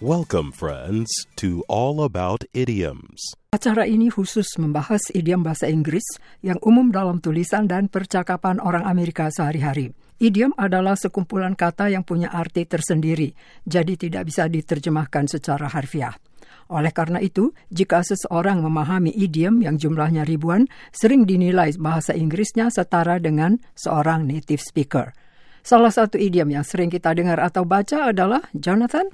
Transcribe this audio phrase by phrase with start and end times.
[0.00, 3.36] Welcome, friends, to All About Idioms.
[3.52, 9.28] Acara ini khusus membahas idiom bahasa Inggris yang umum dalam tulisan dan percakapan orang Amerika
[9.28, 9.92] sehari-hari.
[10.16, 13.36] Idiom adalah sekumpulan kata yang punya arti tersendiri,
[13.68, 16.16] jadi tidak bisa diterjemahkan secara harfiah.
[16.72, 20.64] Oleh karena itu, jika seseorang memahami idiom yang jumlahnya ribuan,
[20.96, 25.12] sering dinilai bahasa Inggrisnya setara dengan seorang native speaker.
[25.60, 29.12] Salah satu idiom yang sering kita dengar atau baca adalah Jonathan.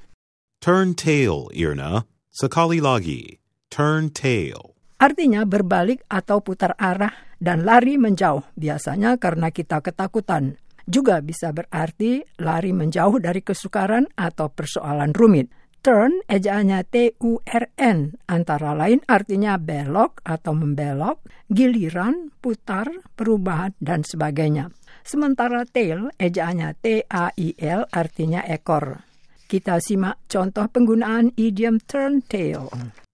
[0.66, 2.10] Turn tail, Irna.
[2.34, 3.38] Sekali lagi.
[3.70, 4.74] Turn tail.
[4.98, 10.58] Artinya berbalik atau putar arah dan lari menjauh, biasanya karena kita ketakutan.
[10.82, 15.54] Juga bisa berarti lari menjauh dari kesukaran atau persoalan rumit.
[15.86, 24.74] Turn, ejaannya T-U-R-N, antara lain artinya belok atau membelok, giliran, putar, perubahan, dan sebagainya.
[25.06, 29.06] Sementara tail, ejaannya T-A-I-L, artinya ekor.
[29.46, 32.66] Kita simak contoh penggunaan idiom turn tail.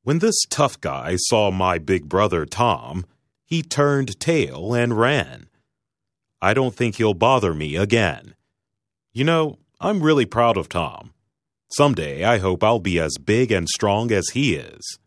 [0.02, 3.05] When this tough guy saw my big brother Tom,
[3.44, 5.47] he turned tail and ran.
[6.41, 8.34] I don't think he'll bother me again.
[9.12, 11.12] You know, I'm really proud of Tom.
[11.77, 14.98] Someday I hope I'll be as big and strong as he is.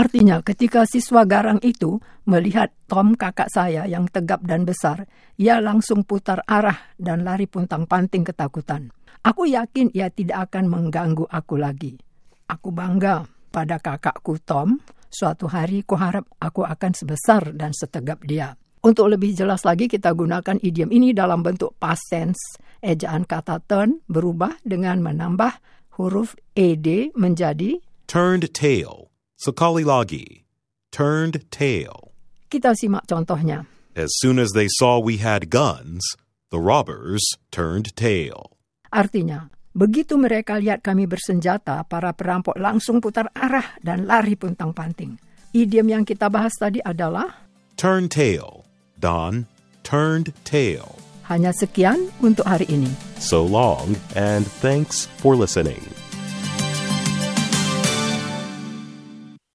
[0.00, 5.04] Artinya ketika siswa garang itu melihat Tom kakak saya yang tegap dan besar,
[5.36, 8.88] ia langsung putar arah dan lari puntang-panting ketakutan.
[9.20, 12.00] Aku yakin ia tidak akan mengganggu aku lagi.
[12.48, 14.80] Aku bangga pada kakakku Tom.
[15.12, 18.56] Suatu hari kuharap aku akan sebesar dan setegap dia.
[18.80, 22.56] Untuk lebih jelas lagi kita gunakan idiom ini dalam bentuk past tense.
[22.80, 25.60] Ejaan kata turn berubah dengan menambah
[26.00, 29.09] huruf ed menjadi Turned tail.
[29.40, 30.44] Sekali lagi.
[30.92, 32.12] Turned tail.
[32.52, 33.64] kita simak contohnya.
[33.96, 36.04] As soon as they saw we had guns,
[36.52, 38.52] the robbers turned tail.
[38.92, 45.16] Artinya, begitu mereka lihat kami bersenjata, para perampok langsung putar arah dan lari puntang-panting.
[45.56, 47.48] Idiom yang kita bahas tadi adalah
[47.80, 48.68] Turn tail.
[49.00, 49.48] Don
[49.80, 51.00] turned tail.
[51.30, 52.90] hanya sekian untuk hari ini.
[53.22, 55.80] So long, and thanks for listening.